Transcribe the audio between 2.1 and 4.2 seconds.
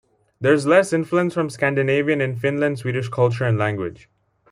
and Finland-Swedish culture and language.